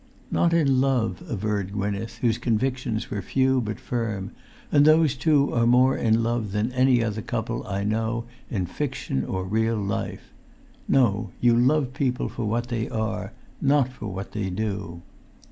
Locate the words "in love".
0.51-1.21, 5.95-6.53